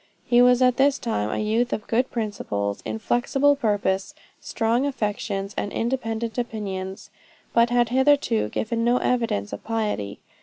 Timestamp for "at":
0.63-0.77